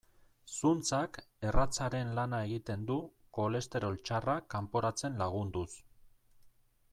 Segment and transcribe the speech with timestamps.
[0.51, 1.19] Zuntzak
[1.49, 2.97] erratzaren lana egiten du,
[3.39, 5.69] kolesterol txarra kanporatzen lagunduz.